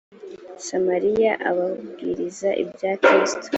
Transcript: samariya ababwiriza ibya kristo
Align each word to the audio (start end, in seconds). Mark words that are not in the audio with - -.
samariya 0.65 1.33
ababwiriza 1.49 2.49
ibya 2.63 2.91
kristo 3.03 3.47